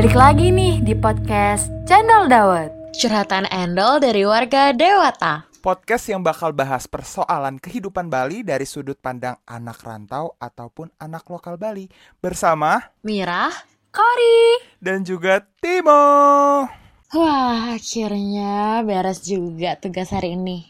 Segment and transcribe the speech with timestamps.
[0.00, 2.72] Balik lagi nih di podcast Channel Dawet.
[2.96, 5.44] Curhatan Endol dari warga Dewata.
[5.60, 11.60] Podcast yang bakal bahas persoalan kehidupan Bali dari sudut pandang anak rantau ataupun anak lokal
[11.60, 11.84] Bali
[12.16, 13.52] bersama Mirah.
[13.92, 14.64] Kori.
[14.80, 16.64] dan juga Timo.
[17.12, 20.64] Wah, akhirnya beres juga tugas hari ini.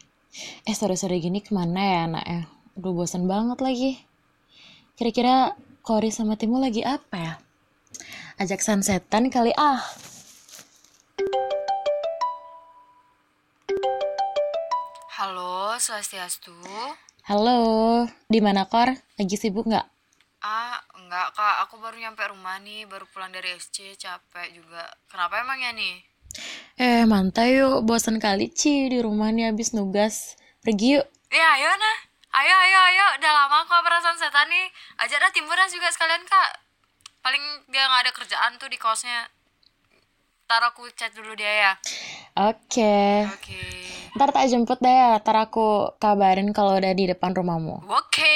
[0.66, 2.50] Eh, sore-sore gini ke mana ya anaknya?
[2.74, 4.02] Udah bosan banget lagi.
[4.98, 5.54] Kira-kira
[5.86, 7.34] Kori sama Timo lagi apa ya?
[8.40, 9.84] Ajak sunsetan kali ah.
[15.12, 16.56] Halo, Swastiastu.
[17.28, 18.96] Halo, di mana Kor?
[19.20, 19.84] Lagi sibuk nggak?
[20.40, 24.88] Ah, enggak kak, aku baru nyampe rumah nih, baru pulang dari SC, capek juga.
[25.12, 26.00] Kenapa emangnya nih?
[26.80, 27.84] Eh, mantai yuk.
[27.84, 30.40] Bosan kali Ci di rumah nih habis nugas.
[30.64, 31.04] Pergi yuk.
[31.28, 31.96] Ya, ayo nah.
[32.40, 33.06] Ayo, ayo, ayo.
[33.20, 34.72] Udah lama kok perasaan setan nih.
[34.96, 36.69] Ajak dah Timburan juga sekalian kak.
[37.20, 39.28] Paling dia nggak ada kerjaan tuh di kosnya.
[40.48, 41.72] Ntar aku chat dulu dia ya.
[42.48, 43.28] Oke.
[43.28, 43.60] Oke.
[44.16, 45.20] Ntar tak jemput deh ya.
[45.20, 47.84] Ntar aku kabarin kalau udah di depan rumahmu.
[47.92, 48.32] Oke.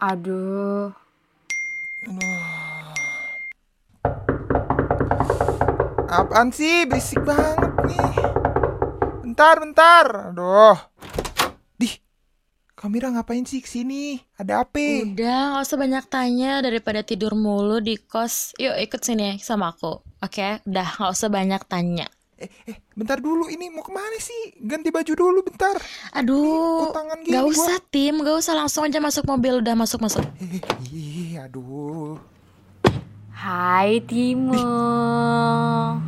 [0.00, 0.96] Aduh.
[6.08, 6.88] Apaan sih?
[6.88, 8.16] Berisik banget nih.
[9.22, 10.06] Bentar, bentar.
[10.32, 10.89] Aduh.
[12.80, 14.16] Kamira ngapain sih ke sini?
[14.40, 15.04] Ada apa?
[15.04, 18.56] Udah, gak usah banyak tanya daripada tidur mulu di kos.
[18.56, 20.00] Yuk ikut sini sama aku.
[20.24, 22.08] Oke, udah gak usah banyak tanya.
[22.40, 23.52] Eh, eh, bentar dulu.
[23.52, 24.56] Ini mau ke mana sih?
[24.64, 25.76] Ganti baju dulu bentar.
[26.16, 27.52] Aduh, tangan gini gak gua?
[27.52, 29.60] usah tim, gak usah langsung aja masuk mobil.
[29.60, 30.24] Udah masuk-masuk.
[30.40, 32.16] Eh, ih, aduh.
[33.28, 34.56] Hai Timo.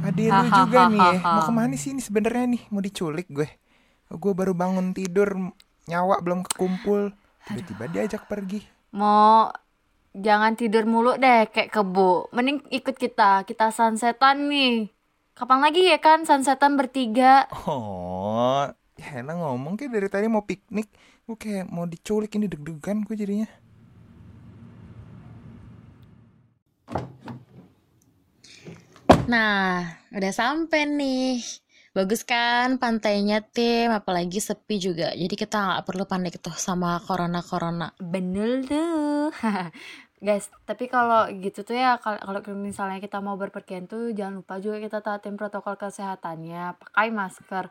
[0.09, 1.21] Adik lu juga nih.
[1.21, 2.63] Mau ke mana sih ini sebenarnya nih?
[2.73, 3.61] Mau diculik gue.
[4.09, 5.53] Gue baru bangun tidur,
[5.91, 7.11] nyawa belum kekumpul.
[7.49, 8.63] Tiba-tiba diajak pergi.
[8.95, 9.51] Mau
[10.13, 12.31] jangan tidur mulu deh kayak kebo.
[12.31, 13.43] Mending ikut kita.
[13.49, 14.93] Kita sunsetan nih.
[15.33, 17.49] Kapan lagi ya kan sunsetan bertiga?
[17.65, 18.69] Oh,
[19.01, 20.93] ya enak ngomong kayak dari tadi mau piknik.
[21.25, 23.49] Gue kayak mau diculik ini deg-degan gue jadinya.
[29.31, 31.62] Nah, udah sampai nih.
[31.93, 35.13] Bagus kan pantainya tim, apalagi sepi juga.
[35.13, 37.93] Jadi kita nggak perlu panik tuh sama corona-corona.
[38.01, 39.29] Bener tuh.
[40.25, 44.57] Guys, tapi kalau gitu tuh ya kal- kalau misalnya kita mau berpergian tuh jangan lupa
[44.57, 47.69] juga kita taatin protokol kesehatannya, pakai masker.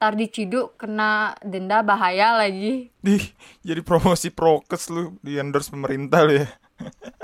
[0.00, 2.88] Ntar diciduk kena denda bahaya lagi.
[3.04, 3.28] Dih,
[3.60, 6.48] jadi promosi prokes lu di endorse pemerintah lu ya.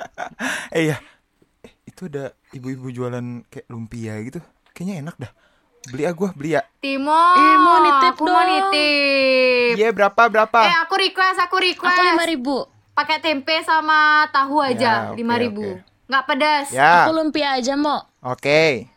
[0.76, 1.00] eh ya,
[1.64, 4.44] eh, itu ada ibu-ibu jualan kayak lumpia gitu.
[4.76, 5.32] Kayaknya enak dah.
[5.86, 6.62] Beli ah gue, beli ya.
[6.76, 8.48] Timo, Eh, mau nitip aku mau dong.
[8.48, 9.74] nitip.
[9.76, 10.60] Iya, berapa berapa?
[10.60, 11.94] Eh, aku request, aku request.
[11.94, 12.56] Aku lima ribu.
[12.90, 15.62] Pakai tempe sama tahu Ya, aja, lima ribu.
[15.62, 15.84] oke.
[16.06, 16.66] Nggak pedas.
[16.70, 18.02] Ya, Aku lumpia aja mau.
[18.20, 18.90] oke.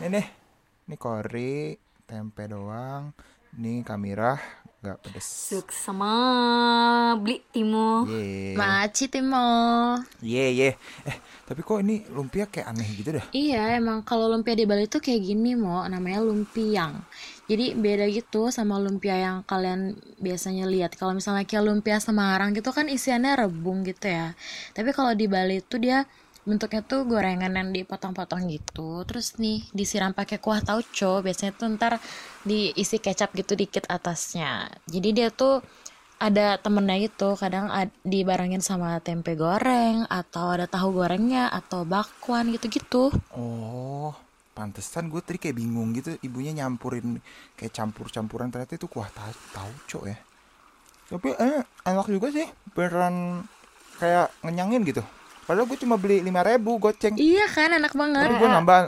[0.00, 0.26] Ini nih,
[0.86, 3.12] ini kori, tempe doang.
[3.52, 4.40] Ini kamirah,
[4.80, 5.28] nggak pedes.
[5.28, 6.08] Suk sama
[7.20, 8.08] beli Timo.
[8.08, 9.44] Ye, Maci Timo.
[10.24, 10.70] ye, ye.
[11.04, 13.26] Eh, tapi kok ini lumpia kayak aneh gitu dah.
[13.28, 16.96] Iya, emang kalau lumpia di Bali tuh kayak gini mau namanya lumpiang.
[17.44, 20.96] Jadi beda gitu sama lumpia yang kalian biasanya lihat.
[20.96, 24.32] Kalau misalnya kayak lumpia Semarang gitu kan isiannya rebung gitu ya.
[24.72, 26.08] Tapi kalau di Bali tuh dia
[26.48, 29.04] bentuknya tuh gorengan yang dipotong-potong gitu.
[29.08, 31.20] Terus nih disiram pakai kuah tauco.
[31.26, 31.92] Biasanya tuh ntar
[32.48, 34.68] diisi kecap gitu dikit atasnya.
[34.88, 35.60] Jadi dia tuh
[36.20, 42.52] ada temennya gitu kadang ad- dibarengin sama tempe goreng atau ada tahu gorengnya atau bakwan
[42.52, 44.10] gitu-gitu Oh,
[44.56, 46.18] pantesan gue tadi kayak bingung gitu.
[46.26, 47.22] Ibunya nyampurin
[47.58, 50.18] kayak campur-campuran ternyata itu kuah ta tauco ya.
[51.10, 52.46] Tapi eh, enak juga sih.
[52.74, 53.46] Beneran
[54.00, 55.02] kayak ngenyangin gitu.
[55.50, 57.18] Padahal gue cuma beli 5000 ribu goceng.
[57.18, 58.22] Iya kan enak banget.
[58.22, 58.78] Tapi gue nambah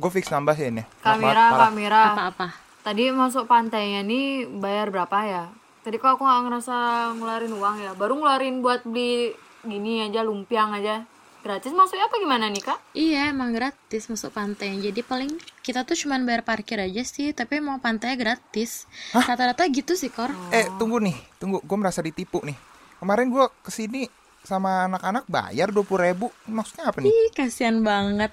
[0.00, 2.16] Gue fix nambah sih ini Kamera, kamera.
[2.16, 2.48] Apa-apa?
[2.80, 5.44] Tadi masuk pantainya nih bayar berapa ya?
[5.84, 6.76] Tadi kok aku nggak ngerasa
[7.20, 7.92] ngeluarin uang ya.
[7.92, 11.04] Baru ngeluarin buat beli gini aja lumpiang aja.
[11.44, 12.78] Gratis masuknya apa gimana nih kak?
[12.96, 14.72] Iya emang gratis masuk pantai.
[14.80, 17.36] Jadi paling kita tuh cuman bayar parkir aja sih.
[17.36, 18.88] Tapi emang pantainya gratis.
[19.12, 20.32] Rata-rata gitu sih kor.
[20.48, 22.56] Eh tunggu nih Tunggu Gue merasa ditipu nih
[22.98, 24.10] Kemarin gue ke sini
[24.44, 26.26] sama anak-anak bayar 20 ribu?
[26.46, 27.10] Maksudnya apa nih?
[27.10, 28.32] Ih kasihan banget.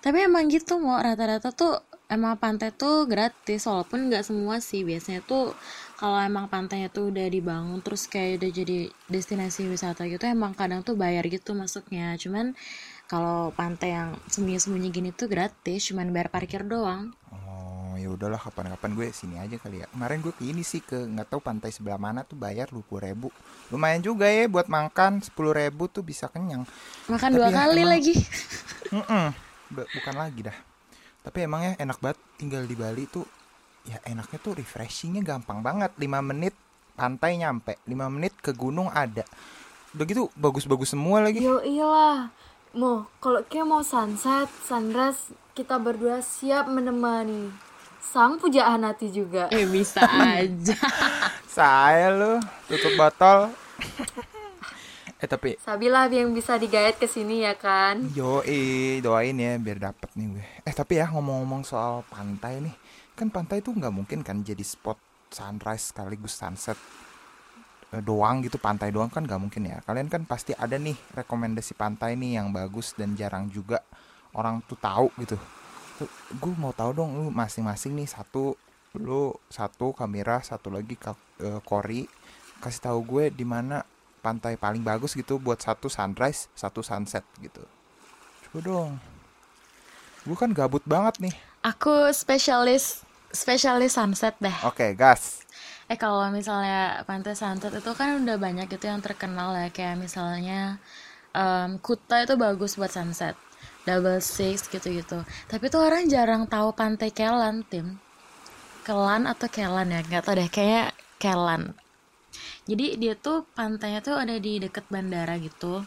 [0.00, 4.86] Tapi emang gitu mau rata-rata tuh emang pantai tuh gratis walaupun nggak semua sih.
[4.86, 5.56] Biasanya tuh
[5.96, 10.84] kalau emang pantainya tuh udah dibangun terus kayak udah jadi destinasi wisata gitu emang kadang
[10.84, 12.52] tuh bayar gitu masuknya cuman
[13.08, 17.16] kalau pantai yang sembunyi-sembunyi gini tuh gratis cuman bayar parkir doang.
[17.32, 17.85] Oh
[18.16, 19.86] udahlah kapan-kapan gue sini aja kali ya.
[19.88, 23.28] Kemarin gue ke ini sih ke nggak tahu pantai sebelah mana tuh bayar dua ribu.
[23.68, 26.64] Lumayan juga ya buat makan sepuluh ribu tuh bisa kenyang.
[27.06, 28.14] Makan Tapi dua ya, kali emang- lagi.
[29.66, 30.56] Ba- bukan lagi dah.
[31.20, 33.26] Tapi emang ya enak banget tinggal di Bali tuh
[33.82, 35.90] ya enaknya tuh refreshingnya gampang banget.
[35.94, 36.54] 5 menit
[36.94, 39.26] pantai nyampe 5 menit ke gunung ada.
[39.92, 41.42] Udah gitu bagus-bagus semua lagi.
[41.42, 42.30] Yo iyalah.
[42.72, 47.48] Mau kalau kita mau sunset, sunrise, kita berdua siap menemani
[48.06, 49.50] sang pujaan hati juga.
[49.50, 50.78] Eh bisa aja.
[51.56, 52.36] saya lo
[52.68, 53.48] tutup botol
[55.16, 58.04] eh tapi Sabilah yang bisa digayat ke sini ya kan.
[58.12, 58.44] Yo,
[59.00, 60.44] doain ya biar dapet nih gue.
[60.68, 62.76] Eh tapi ya ngomong-ngomong soal pantai nih,
[63.16, 65.00] kan pantai tuh nggak mungkin kan jadi spot
[65.32, 66.76] sunrise sekaligus sunset
[67.96, 69.80] eh, doang gitu pantai doang kan nggak mungkin ya.
[69.88, 73.80] Kalian kan pasti ada nih rekomendasi pantai nih yang bagus dan jarang juga
[74.36, 75.40] orang tuh tahu gitu.
[76.36, 78.52] Gue mau tahu dong lu masing-masing nih satu
[78.96, 82.04] lu satu kamera satu lagi ka- eh, Kori.
[82.60, 83.84] Kasih tahu gue di mana
[84.20, 87.62] pantai paling bagus gitu buat satu sunrise satu sunset gitu.
[88.48, 88.90] Coba dong.
[90.26, 91.34] Gue kan gabut banget nih.
[91.62, 94.54] Aku spesialis spesialis sunset deh.
[94.64, 95.44] oke gas.
[95.86, 99.70] Eh kalau misalnya pantai sunset itu kan udah banyak gitu yang terkenal ya.
[99.70, 100.82] Kayak misalnya
[101.30, 103.38] em, Kuta itu bagus buat sunset,
[103.86, 105.22] Double Six gitu-gitu.
[105.46, 108.02] Tapi tuh orang jarang tahu pantai Kelan, tim.
[108.82, 110.84] Kelan atau Kelan ya, nggak tahu deh kayaknya
[111.22, 111.62] Kelan.
[112.66, 115.86] Jadi dia tuh pantainya tuh ada di deket bandara gitu.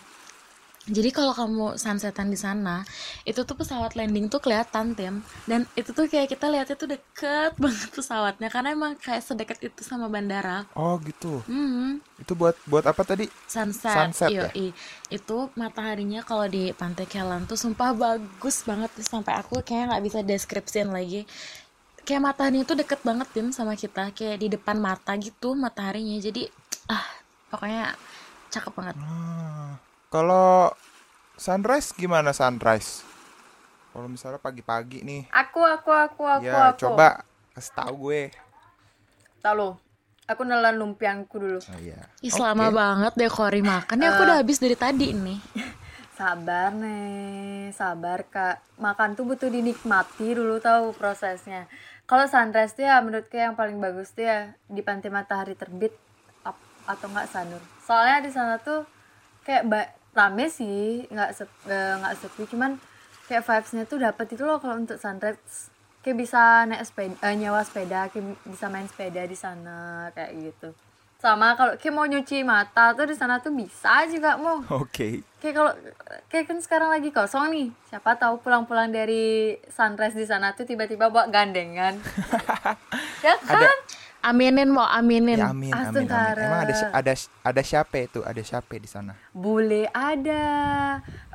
[0.89, 2.81] Jadi kalau kamu sunsetan di sana,
[3.21, 7.53] itu tuh pesawat landing tuh kelihatan tim, dan itu tuh kayak kita lihatnya tuh deket
[7.61, 10.65] banget pesawatnya, karena emang kayak sedekat itu sama bandara.
[10.73, 14.49] oh gitu Hmm, itu buat buat apa tadi sunset, Sunset ya?
[15.13, 20.19] Itu mataharinya kalau di Pantai Kelan tuh sumpah bagus banget sampai aku kayak nggak bisa
[20.25, 21.29] deskripsiin lagi.
[22.05, 26.17] Kayak mataharinya tuh deket banget tim sama kita, kayak di depan mata gitu mataharinya.
[26.17, 26.49] Jadi
[26.93, 27.05] ah
[27.53, 27.93] pokoknya
[28.49, 28.95] cakep banget.
[28.97, 29.77] Ah,
[30.09, 30.73] kalau
[31.37, 33.05] sunrise gimana sunrise
[33.93, 36.77] kalau misalnya pagi-pagi nih Aku, aku, aku, aku, ya aku.
[36.81, 37.21] coba
[37.53, 38.21] kasih tahu gue
[39.39, 39.69] Tahu lo,
[40.27, 41.59] aku nelan lumpiangku dulu.
[41.63, 44.03] oh iya Ih, selama banget deh Kori makan.
[44.03, 45.39] Ya aku udah habis dari tadi nih.
[46.19, 48.59] Sabar nih, sabar kak.
[48.75, 51.71] Makan tuh butuh dinikmati dulu tahu prosesnya.
[52.03, 55.95] Kalau sunrise tuh ya menurutku yang paling bagus tuh ya di pantai matahari terbit
[56.83, 57.63] atau enggak sanur.
[57.79, 58.83] Soalnya di sana tuh
[59.47, 62.75] kayak ba- rame sih, nggak sep- eh, nggak sepi, cuman
[63.25, 65.69] kayak vibesnya tuh dapet itu loh kalau untuk sunrise.
[65.99, 70.71] Kayak bisa naik sepeda, eh, nyewa sepeda, kayak bisa main sepeda di sana kayak gitu.
[71.19, 75.19] Sama kalau kayak mau nyuci mata tuh di sana tuh bisa juga mau oke.
[75.43, 75.71] Kayak kalau
[76.31, 77.67] kayak kan sekarang lagi kosong nih.
[77.91, 81.99] Siapa tahu pulang-pulang dari sunrise di sana tuh tiba-tiba bawa gandengan.
[83.19, 83.59] Ya kan?
[83.59, 83.67] ada
[84.19, 85.39] Aminin mau aminin.
[85.39, 86.43] ya amin amin amin.
[86.43, 88.19] Emang ada ada ada siapa itu?
[88.19, 89.15] Ada siapa di sana?
[89.31, 90.43] Bule ada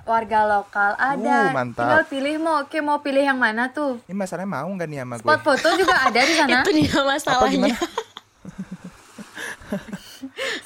[0.04, 1.48] warga lokal ada.
[1.48, 1.80] Uh, mantap.
[1.80, 4.04] tinggal pilih mau oke mau pilih yang mana tuh?
[4.04, 5.24] Ini masalahnya mau nggak nih sama gue?
[5.24, 6.52] Spot foto juga ada di sana.
[6.60, 7.74] Itu dia masalahnya.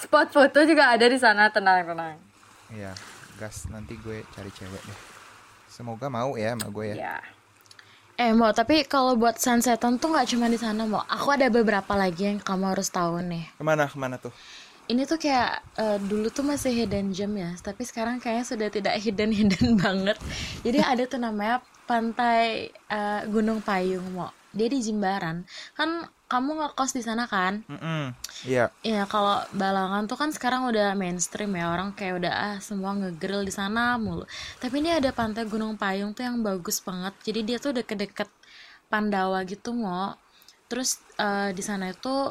[0.03, 2.19] spot foto juga ada di sana tenang tenang.
[2.75, 2.99] Iya,
[3.38, 5.00] gas nanti gue cari cewek deh.
[5.70, 6.99] Semoga mau ya sama gue ya.
[6.99, 7.38] ya
[8.19, 11.06] Eh mau tapi kalau buat sunsetan tuh nggak cuma di sana mau.
[11.06, 13.46] Aku ada beberapa lagi yang kamu harus tahu nih.
[13.55, 14.34] Ke mana ke mana tuh?
[14.91, 18.98] Ini tuh kayak eh, dulu tuh masih hidden gem ya, tapi sekarang kayaknya sudah tidak
[19.06, 20.19] hidden hidden banget.
[20.67, 24.34] Jadi ada tuh namanya pantai eh, Gunung Payung mau.
[24.51, 25.46] Dia di Jimbaran.
[25.79, 27.65] Kan kamu ngekos di sana kan?
[28.44, 28.69] Iya.
[28.85, 33.43] Ya kalau Balangan tuh kan sekarang udah mainstream ya orang kayak udah ah semua ngegrill
[33.43, 34.29] di sana mulu.
[34.56, 37.17] Tapi ini ada pantai Gunung Payung tuh yang bagus banget.
[37.25, 38.29] Jadi dia tuh deket-deket
[38.87, 40.13] Pandawa gitu mau.
[40.69, 42.29] Terus eh, di sana itu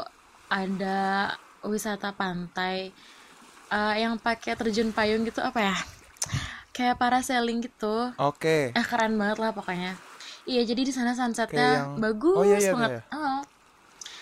[0.48, 1.34] ada
[1.66, 2.94] wisata pantai
[3.68, 5.78] eh, yang pakai terjun payung gitu apa ya?
[6.70, 8.14] Kayak parasailing gitu.
[8.16, 8.70] Oke.
[8.72, 9.98] Eh keren banget lah pokoknya.
[10.46, 12.92] Iya jadi di sana sunsetnya yang- bagus Oh, iya, iya, banget.
[12.94, 13.02] iya.
[13.12, 13.42] Oh.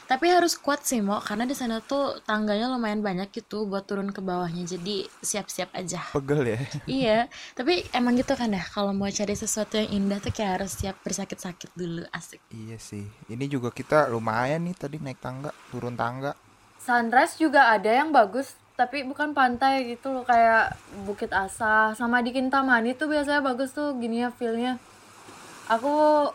[0.05, 4.13] Tapi harus kuat sih mau karena di sana tuh tangganya lumayan banyak gitu buat turun
[4.13, 4.62] ke bawahnya.
[4.65, 6.05] Jadi siap-siap aja.
[6.13, 6.59] Pegel ya.
[6.85, 7.19] iya,
[7.57, 11.01] tapi emang gitu kan ya kalau mau cari sesuatu yang indah tuh kayak harus siap
[11.01, 12.41] bersakit-sakit dulu asik.
[12.53, 13.05] iya sih.
[13.25, 16.38] Ini juga kita lumayan nih tadi naik tangga, turun tangga.
[16.85, 20.75] sunrise juga ada yang bagus tapi bukan pantai gitu loh kayak
[21.07, 24.77] Bukit Asa sama di Kintamani tuh biasanya bagus tuh gini ya feelnya
[25.71, 26.27] aku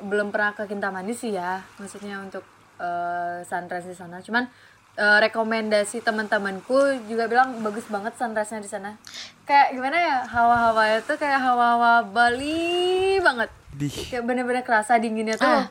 [0.00, 2.46] belum pernah ke Kintamani sih ya maksudnya untuk
[2.78, 4.22] eh, sunrise di sana.
[4.22, 4.46] Cuman
[4.94, 8.90] eh, rekomendasi teman-temanku juga bilang bagus banget sunrise-nya di sana.
[9.44, 13.50] Kayak gimana ya hawa-hawanya tuh kayak hawa-hawa Bali banget.
[13.74, 15.50] Di kayak bener-bener kerasa dinginnya tuh.
[15.50, 15.66] Ah,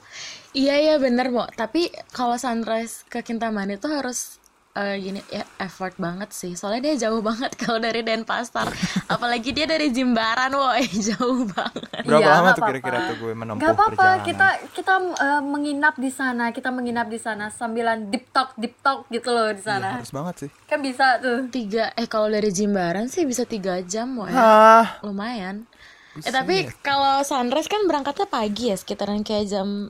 [0.52, 1.48] iya iya bener Mo.
[1.48, 4.43] Tapi kalau sunrise ke Kintamani tuh harus
[4.74, 6.54] eh, gini ya effort banget sih.
[6.54, 8.68] Soalnya dia jauh banget kalau dari Denpasar.
[9.06, 12.02] Apalagi dia dari Jimbaran, woi jauh banget.
[12.04, 13.10] berapa Iya, lama nggak tuh kira-kira apa-apa.
[13.10, 17.18] tuh gue menempuh Gak apa-apa, perjalanan kita kita eh, menginap di sana, kita menginap di
[17.18, 19.98] sana sambilan deep talk, deep talk gitu loh di sana.
[19.98, 21.48] harus banget sih Kan bisa tuh.
[21.48, 24.34] Tiga eh kalau dari Jimbaran sih bisa tiga jam ya.
[24.34, 25.70] ah Lumayan.
[26.14, 26.30] Buset.
[26.30, 29.90] Eh tapi kalau sunrise kan berangkatnya pagi ya sekitaran kayak jam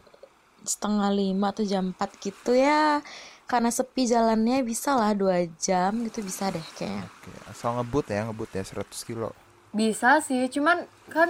[0.64, 3.04] setengah lima atau jam 4 gitu ya
[3.46, 8.26] karena sepi jalannya bisa lah dua jam gitu bisa deh kayaknya oke asal ngebut ya
[8.26, 9.32] ngebut ya 100 kilo
[9.70, 11.30] Bisa sih, cuman kan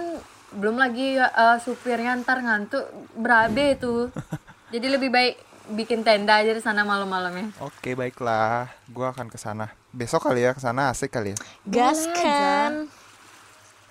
[0.52, 4.12] belum lagi eh, supirnya ntar ngantuk berabe tuh.
[4.72, 5.34] Jadi lebih baik
[5.72, 7.56] bikin tenda aja di sana malam-malamnya.
[7.58, 12.04] oke baiklah gue akan ke sana besok kali ya ke sana asik kali ya gas
[12.12, 12.84] kan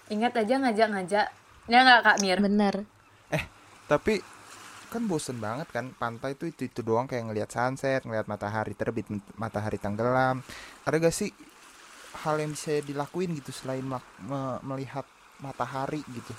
[0.06, 1.28] Ingat aja ngajak-ngajak.
[1.66, 2.38] Ya nggak Kak Mir?
[2.38, 2.76] bener
[3.30, 3.44] eh
[3.86, 4.22] tapi
[4.94, 5.86] kan bosen banget kan.
[6.02, 10.36] Pantai tuh itu itu doang kayak ngelihat sunset ngelihat matahari terbit mat- matahari tenggelam.
[10.88, 11.30] Ada gak sih
[12.24, 15.06] hal yang bisa dilakuin gitu selain me- melihat
[15.42, 16.34] matahari gitu?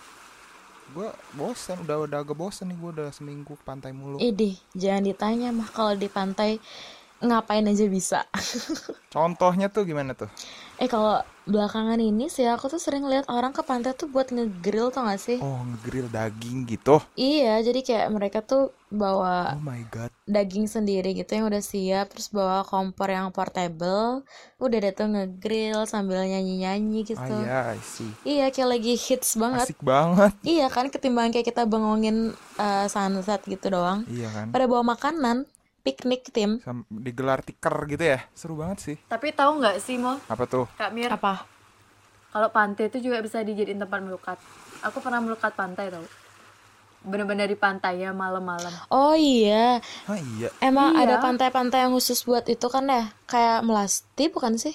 [0.94, 4.20] Gue bosen udah udah agak bosen nih gue udah seminggu ke pantai mulu.
[4.20, 6.60] Idih, jangan ditanya mah kalau di pantai
[7.24, 8.20] ngapain aja bisa.
[9.14, 10.28] contohnya tuh gimana tuh?
[10.78, 14.88] Eh kalau belakangan ini sih aku tuh sering lihat orang ke pantai tuh buat ngegrill
[14.88, 15.38] tau gak sih?
[15.38, 21.12] oh ngegrill daging gitu Iya, jadi kayak mereka tuh bawa oh my god daging sendiri
[21.12, 24.24] gitu yang udah siap, terus bawa kompor yang portable,
[24.56, 27.20] udah deh tuh ngegrill sambil nyanyi-nyanyi gitu.
[27.44, 29.68] ah see Iya, kayak lagi hits banget.
[29.68, 34.08] asik banget Iya kan, ketimbang kayak kita bengongin eh, sunset gitu doang.
[34.08, 35.44] iya kan Pada bawa makanan,
[35.84, 36.58] piknik tim.
[36.58, 40.64] Sam- digelar tiker gitu ya seru banget sih Tapi tahu nggak sih Mo, apa tuh
[40.74, 41.12] Kak Mir?
[41.12, 41.44] Apa?
[42.32, 44.40] Kalau pantai itu juga bisa dijadiin tempat melukat.
[44.82, 46.02] Aku pernah melukat pantai tau.
[47.04, 48.72] Bener-bener di pantai ya malam-malam.
[48.88, 51.04] Oh iya, ah iya emang Iya.
[51.04, 53.12] ada pantai-pantai yang khusus buat itu kan ya?
[53.28, 54.72] Kayak Melasti bukan sih?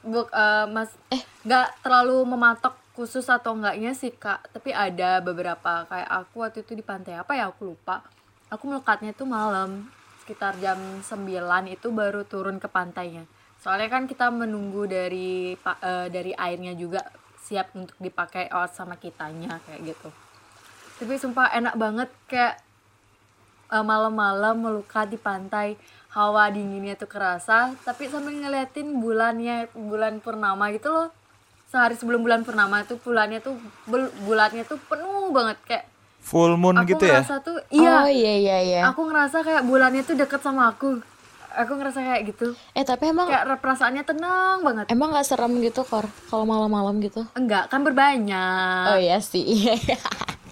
[0.00, 4.54] Buk, eh, mas, eh nggak terlalu mematok khusus atau enggaknya sih kak.
[4.54, 8.06] Tapi ada beberapa kayak aku waktu itu di pantai apa ya aku lupa.
[8.48, 9.90] Aku melukatnya tuh malam
[10.24, 13.28] sekitar jam 9 itu baru turun ke pantainya.
[13.60, 17.04] Soalnya kan kita menunggu dari eh, dari airnya juga
[17.44, 20.08] siap untuk dipakai oh, sama kitanya kayak gitu.
[21.04, 22.56] Tapi sumpah enak banget kayak
[23.68, 25.76] eh, malam-malam melukat di pantai
[26.14, 31.10] hawa dinginnya tuh kerasa tapi sambil ngeliatin bulannya bulan purnama gitu loh
[31.66, 33.58] sehari sebelum bulan purnama tuh bulannya tuh
[33.90, 35.84] bul- bulannya tuh penuh banget kayak
[36.24, 37.20] full moon aku gitu ya?
[37.20, 37.92] ngerasa tuh iya.
[38.00, 38.80] Oh iya iya iya.
[38.88, 41.04] aku ngerasa kayak bulannya tuh deket sama aku.
[41.54, 42.56] Aku ngerasa kayak gitu.
[42.74, 44.90] Eh tapi emang kayak perasaannya tenang banget.
[44.90, 46.08] Emang nggak serem gitu kor?
[46.26, 47.22] Kalau malam-malam gitu?
[47.36, 48.84] enggak kan berbanyak.
[48.90, 49.44] Oh iya sih.
[49.44, 49.78] Iya.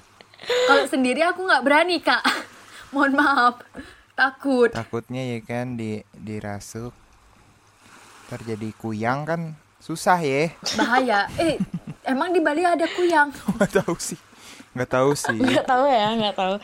[0.68, 2.22] kalau sendiri aku nggak berani kak.
[2.94, 3.54] Mohon maaf.
[4.12, 4.70] Takut.
[4.70, 6.92] Takutnya ya kan di dirasuk.
[8.30, 9.40] Terjadi kuyang kan
[9.80, 10.52] susah ya.
[10.76, 11.26] Bahaya.
[11.42, 11.58] Eh
[12.06, 13.34] emang di Bali ada kuyang?
[13.58, 14.20] Nggak tahu sih
[14.72, 15.36] nggak tahu sih.
[15.52, 16.54] Nggak tahu ya nggak tahu.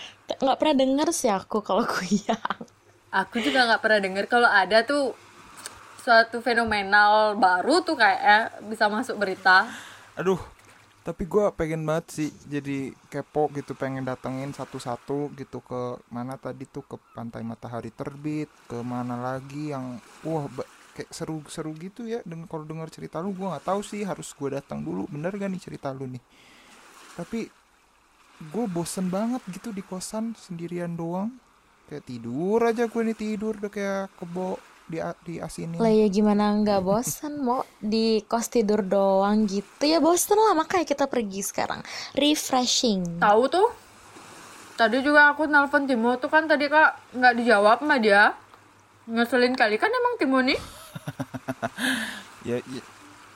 [0.40, 2.40] Nggak pernah dengar sih aku kalau kuyang
[3.12, 4.24] Aku juga nggak pernah denger.
[4.28, 5.16] Kalau ada tuh
[6.00, 9.68] suatu fenomenal baru tuh kayak bisa masuk berita.
[10.18, 10.40] aduh
[11.06, 16.68] tapi gua pengen banget sih jadi kepo gitu pengen datengin satu-satu gitu ke mana tadi
[16.68, 19.96] tuh ke pantai matahari terbit ke mana lagi yang
[20.26, 20.44] wah
[20.96, 22.20] kayak seru-seru gitu ya.
[22.26, 25.06] Dan kalau dengar cerita lu gua nggak tahu sih harus gua datang dulu.
[25.08, 26.22] Bener gak nih cerita lu nih?
[27.16, 27.48] Tapi
[28.38, 31.34] gue bosen banget gitu di kosan sendirian doang.
[31.90, 34.96] Kayak tidur aja gue nih tidur udah kayak kebo di
[35.28, 40.40] di asinin lah ya gimana nggak bosan mau di kos tidur doang gitu ya bosan
[40.40, 41.84] lah makanya kita pergi sekarang.
[42.16, 43.20] Refreshing.
[43.20, 43.68] Tahu tuh?
[44.80, 48.32] Tadi juga aku nelpon Timo tuh kan tadi kak nggak dijawab sama dia.
[49.08, 50.58] Ngeselin kali kan emang Timo nih?
[52.46, 52.80] Ya, ya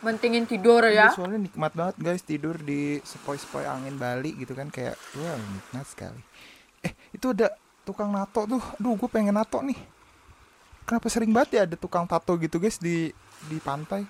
[0.03, 1.09] mentingin tidur Iya, ya.
[1.13, 6.21] soalnya nikmat banget guys tidur di sepoi-sepoi angin Bali gitu kan kayak wah nikmat sekali.
[6.81, 9.79] Eh itu ada tukang nato tuh, aduh gue pengen nato nih.
[10.83, 14.03] Kenapa sering banget ya ada tukang tato gitu guys di di pantai?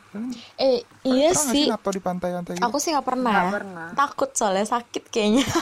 [0.57, 2.65] Eh iya sih nato di pantai-pantai gitu?
[2.65, 3.87] aku sih nggak pernah Nggak ya pernah.
[3.95, 5.45] takut soalnya sakit kayaknya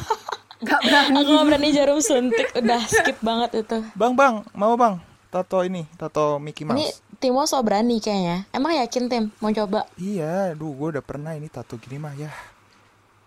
[0.60, 1.16] Gak berani.
[1.16, 5.86] aku nggak berani jarum suntik udah skip banget itu Bang bang, mau bang tato ini,
[5.94, 6.98] tato Mickey ini Mouse.
[7.20, 11.52] Timo so berani kayaknya emang yakin tim mau coba Iya, aduh gue udah pernah ini
[11.52, 12.32] tato gini mah ya.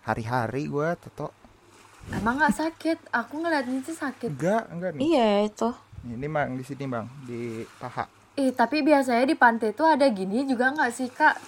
[0.02, 1.30] Hari-hari gue tato.
[2.10, 2.98] Emang nggak sakit?
[3.14, 4.34] Aku ngeliatnya sih sakit.
[4.34, 5.02] Enggak, enggak nih.
[5.14, 5.70] iya itu
[6.10, 8.10] Ini bang di sini bang, di paha.
[8.34, 11.38] Ih tapi biasanya di pantai tuh ada gini juga nggak sih kak?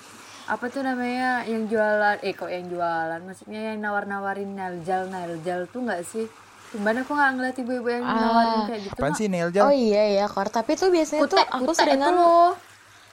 [0.46, 5.82] apa tuh namanya yang jualan eh kok yang jualan maksudnya yang nawar-nawarin naljal naljal tuh
[5.82, 6.30] nggak sih
[6.68, 9.68] Gimana aku nggak ngeliat ibu-ibu yang nawarin kayak gitu Apaan sih nail Oh gel?
[9.70, 12.52] iya ya Kor, tapi tuh biasanya tuh Kutek, aku kutek seringan itu loh.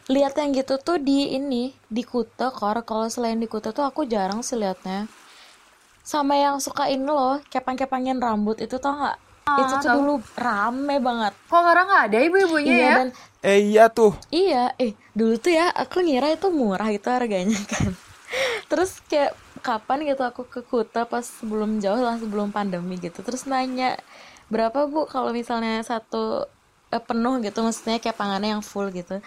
[0.06, 2.82] lihat yang gitu tuh di ini di Kuta Kor.
[2.82, 5.08] Kalau selain di Kuta tuh aku jarang sih liatnya.
[6.02, 9.18] Sama yang suka ini loh, kepang-kepangin rambut itu tau nggak?
[9.44, 11.36] itu tuh dulu rame banget.
[11.46, 12.96] Kok sekarang nggak ada ibu-ibunya Iya ya?
[12.98, 13.10] dan
[13.42, 14.16] Eh iya tuh.
[14.30, 17.92] Iya, eh dulu tuh ya aku ngira itu murah itu harganya kan.
[18.66, 23.24] Terus kayak kapan gitu aku ke Kuta pas sebelum jauh lah sebelum pandemi gitu.
[23.24, 23.96] Terus nanya
[24.52, 26.46] berapa bu kalau misalnya satu
[26.92, 29.24] eh, penuh gitu maksudnya kayak pangannya yang full gitu.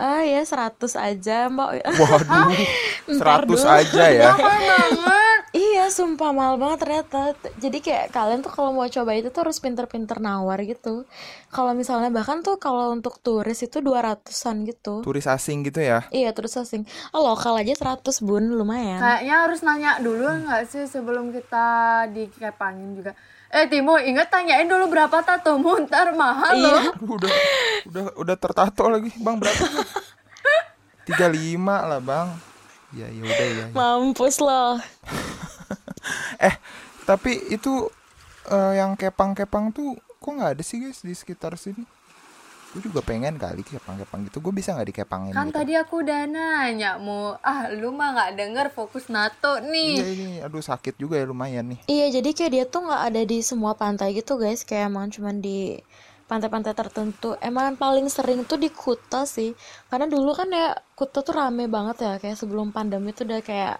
[0.00, 1.84] Ah ya 100 aja mbak.
[1.84, 2.50] Waduh.
[3.20, 3.60] Ntar 100 dulu.
[3.68, 4.30] aja ya.
[5.56, 7.32] iya sumpah mahal banget ternyata.
[7.56, 11.08] Jadi kayak kalian tuh kalau mau coba itu tuh harus pinter-pinter nawar gitu.
[11.48, 15.00] Kalau misalnya bahkan tuh kalau untuk turis itu 200-an gitu.
[15.00, 16.04] Turis asing gitu ya.
[16.12, 20.84] Iya terus asing oh, Lokal aja 100 bun lumayan Kayaknya harus nanya dulu nggak sih
[20.84, 21.66] sebelum kita
[22.12, 23.12] dikepangin juga.
[23.48, 26.66] Eh Timo, ingat tanyain dulu berapa tatomu ntar mahal Iya.
[26.66, 26.82] loh.
[26.92, 27.32] Aduh, udah
[27.88, 29.08] udah udah tertato lagi.
[29.22, 29.64] Bang berapa?
[31.06, 32.28] 35 lah, Bang.
[32.94, 33.56] Ya ya udah ya.
[33.62, 33.66] ya.
[33.74, 34.78] Mampus loh
[36.40, 36.54] Eh,
[37.04, 37.88] tapi itu
[38.48, 41.84] eh, yang kepang-kepang tuh kok nggak ada sih guys di sekitar sini?
[42.74, 44.44] Gue juga pengen kali kepang-kepang gitu.
[44.44, 45.56] Gue bisa nggak dikepangin Kan gitu?
[45.56, 49.92] tadi aku udah nanya mau ah lu mah nggak denger fokus NATO nih.
[49.96, 51.80] Iya ini, aduh sakit juga ya lumayan nih.
[51.88, 55.40] Iya jadi kayak dia tuh nggak ada di semua pantai gitu guys Kayak emang cuman
[55.40, 55.80] di
[56.26, 59.54] pantai-pantai tertentu Emang paling sering tuh di Kuta sih
[59.86, 63.78] Karena dulu kan ya Kuta tuh rame banget ya Kayak sebelum pandemi tuh udah kayak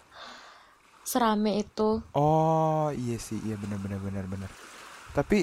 [1.11, 4.51] serame itu Oh iya sih, iya benar benar benar benar.
[5.17, 5.39] Tapi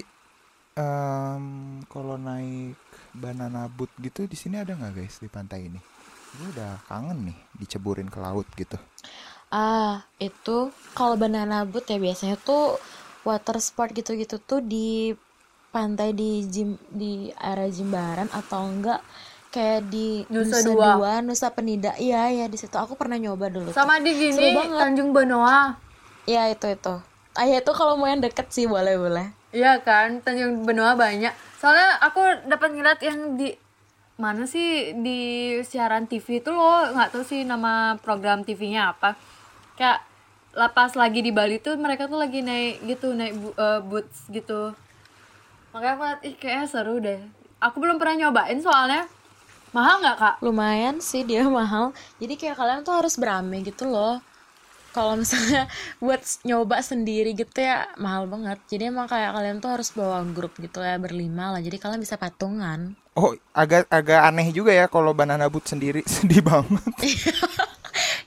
[0.77, 1.45] em,
[1.93, 2.77] kalau naik
[3.13, 5.79] banana boat gitu di sini ada nggak guys di pantai ini?
[6.37, 8.77] Gue udah kangen nih diceburin ke laut gitu.
[9.53, 12.81] Ah, itu kalau banana boat ya biasanya tuh
[13.27, 15.13] water sport gitu-gitu tuh di
[15.73, 19.01] pantai di Jim, di area Jimbaran atau enggak
[19.53, 20.87] kayak di Nusa Nusa Dua.
[20.97, 21.93] Dua, Nusa Penida.
[21.95, 23.69] Iya, ya di situ aku pernah nyoba dulu.
[23.69, 23.77] tuh.
[23.77, 24.81] Sama di gini banget.
[24.81, 25.77] Tanjung Benoa.
[26.25, 26.95] Iya, itu itu.
[27.33, 29.29] Ah, ya itu kalau mau yang deket sih boleh boleh.
[29.49, 31.29] Iya kan, Tanjung Benoa banyak.
[31.55, 33.53] Soalnya aku dapat ngeliat yang di
[34.13, 35.19] mana sih di
[35.61, 39.13] siaran TV itu loh, nggak tahu sih nama program TV-nya apa.
[39.73, 40.01] Kayak
[40.53, 44.73] lapas lagi di Bali tuh mereka tuh lagi naik gitu, naik bu- eh, boots gitu.
[45.73, 47.17] Makanya aku liat, ih kayaknya seru deh.
[47.57, 49.09] Aku belum pernah nyobain soalnya.
[49.73, 50.35] Mahal nggak kak?
[50.39, 51.91] Lumayan sih dia mahal.
[52.21, 54.21] Jadi kayak kalian tuh harus berame gitu loh.
[54.93, 55.65] Kalau misalnya
[56.03, 58.61] buat nyoba sendiri gitu ya mahal banget.
[58.69, 61.59] Jadi emang kayak kalian tuh harus bawa grup gitu ya berlima lah.
[61.59, 62.93] Jadi kalian bisa patungan.
[63.13, 66.93] Oh agak agak aneh juga ya kalau banana boat sendiri sedih banget.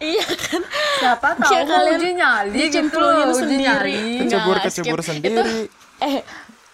[0.02, 0.62] iya kan?
[0.98, 3.62] Siapa tahu Kayak kalian uji nyali gitu dicemplungin loh, uji sendiri.
[3.62, 3.98] nyali.
[4.26, 5.58] Kecebur Nggak, kecebur sendiri.
[5.96, 6.20] Eh,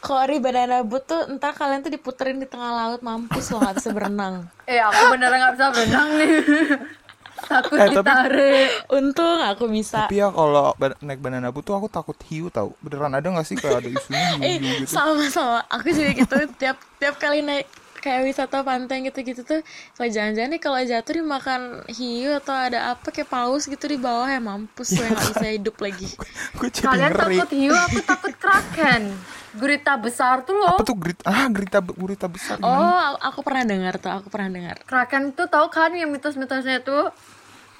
[0.02, 3.90] Kori banana boat tuh entar kalian tuh diputerin di tengah laut mampus loh nggak bisa
[3.90, 4.34] berenang.
[4.66, 6.30] Eh aku beneran nggak bisa berenang nih.
[7.42, 8.68] Takut Eh, tapi- ditarik.
[8.88, 10.06] Untung aku bisa.
[10.06, 12.74] Tapi ya kalau naik banana boat tuh aku takut hiu tau.
[12.78, 14.90] Beneran ada nggak sih kayak ada isunya Eh, hiu-hiu gitu?
[14.90, 15.58] sama sama.
[15.68, 17.66] Aku juga gitu tiap tiap kali naik
[18.02, 19.62] kayak wisata pantai gitu-gitu tuh
[19.94, 24.26] kalau jangan-jangan nih kalau jatuh dimakan hiu atau ada apa kayak paus gitu di bawah
[24.26, 26.10] ya mampus gue nggak bisa hidup lagi
[26.82, 27.38] Kalian ngeri.
[27.38, 29.02] takut hiu, aku takut kraken.
[29.52, 30.74] Gurita besar tuh loh.
[30.74, 31.20] Apa tuh grit?
[31.22, 33.20] Ah gurita gurita besar oh gimana?
[33.20, 37.12] aku pernah dengar tuh aku pernah dengar Kraken tuh tahu kan yang mitos-mitosnya tuh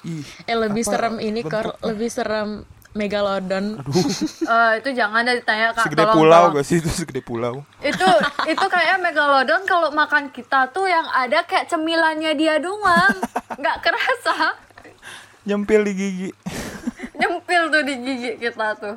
[0.05, 2.61] Ih, eh lebih Apa serem ini kor lebih serem
[2.93, 3.81] megalodon
[4.45, 5.89] eh, itu jangan ada ditanya kak.
[5.89, 6.55] segede tolong, pulau tolong.
[6.61, 7.65] gak sih itu segede pulau?
[7.81, 8.09] Itu
[8.45, 13.17] itu kayak megalodon kalau makan kita tuh yang ada kayak cemilannya dia doang,
[13.57, 14.57] nggak kerasa.
[15.43, 16.29] Nyempil di gigi.
[17.17, 18.95] Nyempil tuh di gigi kita tuh.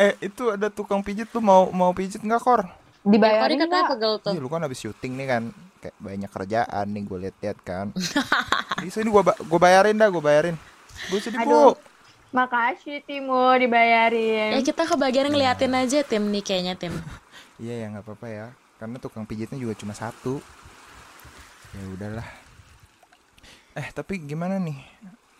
[0.00, 2.64] Eh itu ada tukang pijit tuh mau mau pijit nggak kor?
[3.04, 3.90] Dibayarin katanya nggak?
[3.92, 5.42] pegel tuh Iya lu kan habis syuting nih kan
[5.82, 7.86] kayak banyak kerjaan nih gue liat-liat kan.
[8.80, 10.56] Bisa ini gue ba gue bayarin dah gue bayarin.
[11.10, 11.74] Gue sedih bu.
[12.32, 14.56] Makasih Timo dibayarin.
[14.56, 16.96] ya kita kebagian ngeliatin aja tim nih kayaknya tim
[17.62, 18.46] Iya ya nggak apa-apa ya
[18.80, 20.42] karena tukang pijitnya juga cuma satu.
[21.72, 22.28] Ya udahlah.
[23.78, 24.80] Eh tapi gimana nih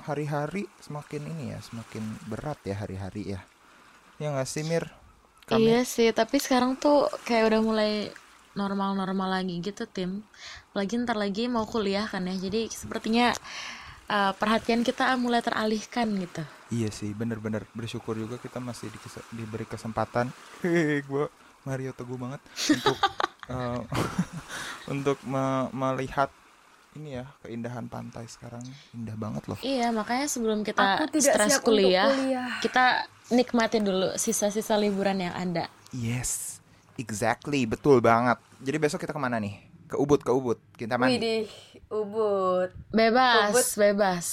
[0.02, 3.40] hari-hari semakin ini ya semakin berat ya hari-hari ya.
[4.20, 4.86] Ya nggak sih Mir?
[5.46, 7.92] Kami Iya sih, tapi sekarang tuh kayak udah mulai
[8.54, 10.22] normal-normal lagi gitu tim.
[10.70, 13.34] Lagi ntar lagi mau kuliah kan ya, jadi sepertinya
[14.12, 16.44] uh, perhatian kita mulai teralihkan gitu.
[16.68, 20.28] Iya sih, bener-bener bersyukur juga kita masih dikes- diberi kesempatan.
[20.60, 21.24] Hehehe, gue
[21.64, 22.96] Mario Teguh banget untuk
[23.52, 23.80] eh,
[24.92, 26.28] untuk me- melihat
[26.92, 28.60] ini ya keindahan pantai sekarang
[28.92, 29.58] indah banget loh.
[29.64, 32.48] Iya, makanya sebelum kita stres kuliah, kuliah.
[32.60, 35.72] kita nikmatin dulu sisa-sisa liburan yang ada.
[35.92, 36.60] Yes,
[37.00, 38.36] exactly, betul banget.
[38.60, 39.71] Jadi besok kita ke mana nih?
[39.92, 40.56] Ke Ubud, ke Ubud.
[40.72, 41.12] Kita mandi.
[41.12, 41.44] Widih,
[41.86, 42.72] Ubud.
[42.88, 43.66] Bebas, Ubud.
[43.76, 44.26] bebas.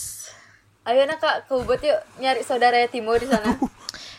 [0.88, 3.60] Ayo nak kak ke Ubud yuk nyari saudara Timo di sana.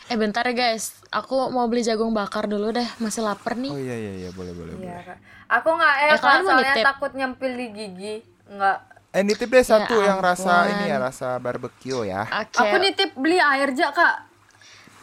[0.05, 3.71] Eh bentar ya guys, aku mau beli jagung bakar dulu deh, masih lapar nih.
[3.71, 5.03] Oh iya iya iya boleh boleh Iya boleh.
[5.03, 5.17] kak.
[5.49, 6.85] Aku nggak eh Eh, mau soalnya nitip?
[6.85, 8.15] takut nyempil di gigi.
[8.45, 8.77] Nggak.
[9.11, 12.21] Eh nitip deh satu yang rasa ini ya rasa barbecue ya.
[12.23, 14.15] Oke, Aku nitip beli air aja kak.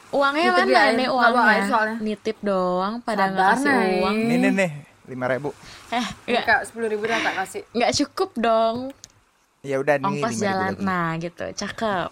[0.08, 1.42] uangnya nitip mana di nih uangnya?
[1.50, 1.96] air soalnya.
[1.98, 4.14] Nitip doang, pada nggak Sabar, kasih uang.
[4.14, 4.70] Ini nih nih
[5.08, 5.50] lima ribu.
[5.88, 7.62] Eh, Ini nggak kak sepuluh ribu dah tak kasih.
[7.72, 8.76] nggak cukup dong.
[9.58, 10.84] Ya udah nih Ongkos 5.000 jalan, lagi.
[10.84, 12.10] nah gitu, cakep.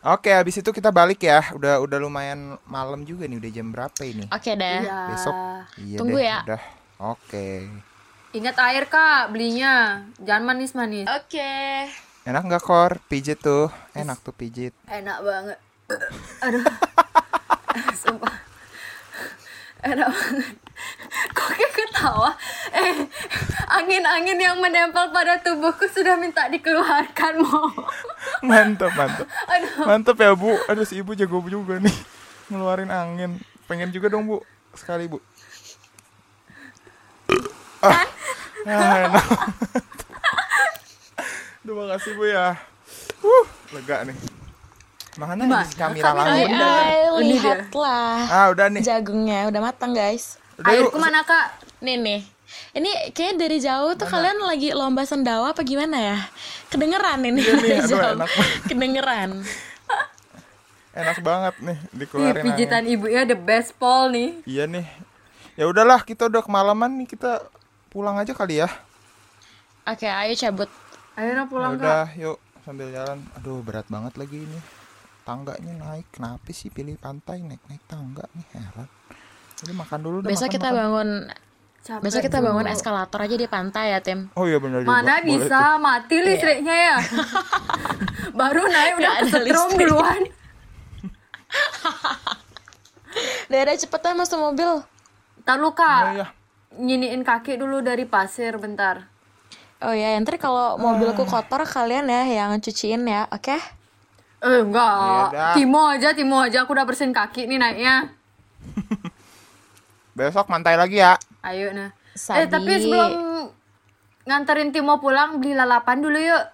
[0.00, 1.42] Oke, habis itu kita balik ya.
[1.50, 3.34] Udah udah lumayan malam juga nih.
[3.36, 4.28] Udah jam berapa ini?
[4.28, 4.84] Oke deh.
[4.84, 5.00] Iya.
[5.08, 5.34] Besok.
[5.76, 6.38] Iya Tunggu deh, ya.
[6.44, 6.62] Udah.
[7.08, 7.48] Oke.
[8.30, 10.04] Ingat air kak belinya.
[10.20, 11.08] Jangan manis-manis.
[11.08, 11.50] Oke.
[12.22, 13.00] Enak nggak kor?
[13.08, 13.72] Pijit tuh.
[13.90, 14.76] Enak tuh pijit.
[14.86, 15.58] Enak banget.
[16.44, 16.62] Aduh.
[18.04, 18.34] Sumpah.
[19.88, 20.46] Enak banget.
[21.34, 22.30] Kok kayak ketawa?
[22.72, 22.94] Eh,
[23.68, 27.68] angin-angin yang menempel pada tubuhku sudah minta dikeluarkan mau.
[28.46, 29.26] mantap mantap.
[29.50, 29.84] Aduh.
[29.86, 30.54] Mantap ya bu.
[30.70, 31.96] Aduh si ibu jago juga nih.
[32.48, 33.38] Ngeluarin angin.
[33.66, 34.38] Pengen juga dong bu.
[34.72, 35.18] Sekali bu.
[37.78, 38.06] Ah,
[38.66, 39.26] ah enak.
[41.66, 42.56] Duh makasih bu ya.
[43.22, 44.16] Uh, lega nih.
[46.46, 46.94] Udah, Ay,
[47.26, 47.58] Ini dia.
[47.58, 48.18] lihatlah.
[48.30, 48.82] Ah udah nih.
[48.86, 50.38] Jagungnya udah matang guys.
[50.60, 51.54] Airku mana kak?
[51.78, 52.20] Nih nih.
[52.72, 56.18] Ini kayaknya dari jauh tuh kalian lagi lomba sendawa apa gimana ya?
[56.66, 58.12] Kedengeran ini Iya nih, dari aduh, jauh.
[58.16, 58.60] enak banget.
[58.66, 59.30] Kedengeran.
[60.90, 62.92] Enak banget nih Ih, dikeluarin pijitan angin.
[62.92, 64.30] ibunya the best Paul nih.
[64.44, 64.86] Iya nih.
[65.54, 67.44] Ya udahlah kita udah kemalaman nih kita
[67.88, 68.68] pulang aja kali ya.
[69.84, 70.70] Oke, ayo cabut.
[71.14, 71.80] Ayo nah Ya pulang kak.
[71.80, 73.22] udah yuk sambil jalan.
[73.36, 74.58] Aduh berat banget lagi ini.
[75.22, 76.08] Tangganya naik.
[76.10, 78.88] Kenapa sih pilih pantai naik naik tangga nih heran.
[79.58, 80.78] Jadi makan dulu dah, Besok makan, kita makan.
[80.78, 81.08] bangun
[81.78, 82.74] Capek besok kita bangun dulu.
[82.74, 84.28] eskalator aja di pantai ya, Tim.
[84.34, 84.90] Oh iya benar juga.
[84.92, 85.80] Mana Boleh bisa tuh.
[85.80, 86.96] mati listriknya ya?
[88.38, 89.78] Baru naik udah kesetrum listrik.
[89.82, 90.22] duluan.
[93.48, 94.84] Udah ada cepetan masuk mobil.
[95.40, 96.26] Ntar lu Iya, kak, iya.
[96.76, 99.08] nyiniin kaki dulu dari pasir bentar.
[99.80, 103.56] Oh ya, ntar kalau mobilku kotor kalian ya yang cuciin ya, oke?
[104.38, 105.54] Eh enggak, Iya dah.
[105.56, 108.12] Timo aja, Timo aja aku udah bersihin kaki nih naiknya.
[110.18, 111.14] Besok mantai lagi ya.
[111.46, 111.94] Ayo nah.
[112.18, 112.42] Sabi.
[112.42, 113.46] Eh tapi sebelum
[114.26, 116.44] nganterin Timo pulang beli lalapan dulu yuk.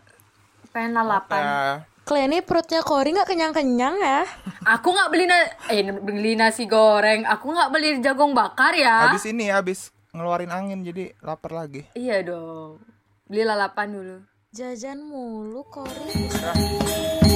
[0.69, 1.41] Pengen lalapan.
[1.41, 1.89] Ya.
[2.05, 4.29] Kalian ini perutnya Kori nggak kenyang-kenyang ya?
[4.69, 5.41] Aku nggak beli na
[5.73, 7.25] eh beli nasi goreng.
[7.25, 9.09] Aku nggak beli jagung bakar ya.
[9.09, 11.89] Habis ini habis ngeluarin angin jadi lapar lagi.
[11.97, 12.85] Iya dong.
[13.25, 14.17] Beli lalapan dulu.
[14.53, 17.33] Jajan mulu Kori.